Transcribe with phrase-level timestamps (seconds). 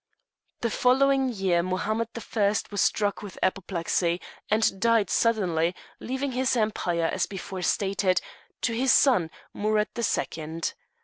[0.61, 6.57] The following year Mohammed the First was struck with apoplexy, and died suddenly, leaving his
[6.57, 8.19] empire, as before stated,
[8.61, 10.73] to his son, Amurath the Second.